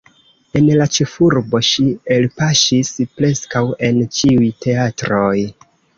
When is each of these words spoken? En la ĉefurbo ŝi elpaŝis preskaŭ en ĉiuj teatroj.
En 0.59 0.67
la 0.79 0.85
ĉefurbo 0.95 1.61
ŝi 1.67 1.85
elpaŝis 2.15 2.91
preskaŭ 3.19 3.65
en 3.89 4.01
ĉiuj 4.19 4.49
teatroj. 4.67 5.35